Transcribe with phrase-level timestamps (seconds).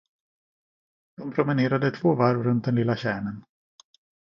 [1.17, 3.43] De promenerade två varv runt den lilla tjärnen.